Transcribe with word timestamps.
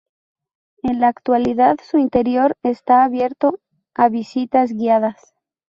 En 0.81 0.99
la 0.99 1.09
actualidad 1.09 1.77
su 1.87 1.99
interior 1.99 2.57
está 2.63 3.03
abierto 3.03 3.59
a 3.93 4.09
visitas 4.09 4.71
guiadas. 4.73 5.35